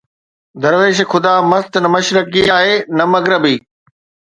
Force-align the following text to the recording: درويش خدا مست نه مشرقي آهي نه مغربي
درويش 0.61 0.97
خدا 1.11 1.33
مست 1.49 1.71
نه 1.83 1.89
مشرقي 1.95 2.41
آهي 2.57 2.75
نه 2.97 3.05
مغربي 3.13 3.55